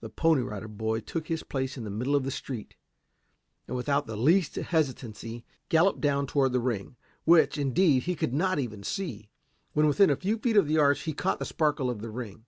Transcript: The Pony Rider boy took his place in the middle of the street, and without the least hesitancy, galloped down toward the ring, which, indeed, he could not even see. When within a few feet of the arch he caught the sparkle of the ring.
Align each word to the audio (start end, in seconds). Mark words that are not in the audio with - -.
The 0.00 0.10
Pony 0.10 0.42
Rider 0.42 0.68
boy 0.68 1.00
took 1.00 1.28
his 1.28 1.42
place 1.42 1.78
in 1.78 1.84
the 1.84 1.90
middle 1.90 2.14
of 2.14 2.22
the 2.24 2.30
street, 2.30 2.74
and 3.66 3.74
without 3.74 4.06
the 4.06 4.14
least 4.14 4.56
hesitancy, 4.56 5.46
galloped 5.70 6.02
down 6.02 6.26
toward 6.26 6.52
the 6.52 6.60
ring, 6.60 6.96
which, 7.24 7.56
indeed, 7.56 8.02
he 8.02 8.14
could 8.14 8.34
not 8.34 8.58
even 8.58 8.82
see. 8.82 9.30
When 9.72 9.86
within 9.86 10.10
a 10.10 10.16
few 10.16 10.36
feet 10.36 10.58
of 10.58 10.68
the 10.68 10.76
arch 10.76 11.04
he 11.04 11.14
caught 11.14 11.38
the 11.38 11.46
sparkle 11.46 11.88
of 11.88 12.02
the 12.02 12.10
ring. 12.10 12.44